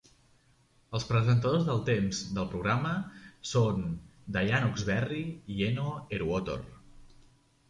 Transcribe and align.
Els 0.99 1.03
presentadors 1.09 1.67
del 1.67 1.83
temps 1.89 2.21
del 2.37 2.47
programa 2.53 2.93
són 3.51 3.85
Dianne 4.39 4.71
Oxberry 4.71 5.21
i 5.59 5.61
Eno 5.69 5.93
Eruotor. 6.21 6.67